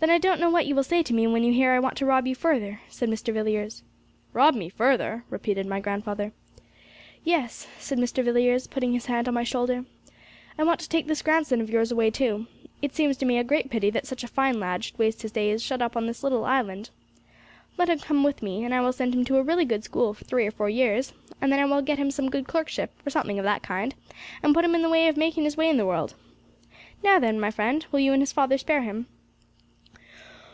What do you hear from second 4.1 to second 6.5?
'Rob me further?' repeated my grandfather.